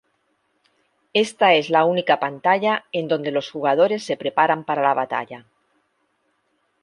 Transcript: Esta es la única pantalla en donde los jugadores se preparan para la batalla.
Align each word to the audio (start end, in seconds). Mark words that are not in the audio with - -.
Esta 1.13 1.53
es 1.53 1.69
la 1.69 1.83
única 1.85 2.19
pantalla 2.19 2.85
en 2.91 3.07
donde 3.07 3.29
los 3.29 3.51
jugadores 3.51 4.03
se 4.03 4.17
preparan 4.17 4.63
para 4.63 4.81
la 4.81 4.95
batalla. 4.95 5.45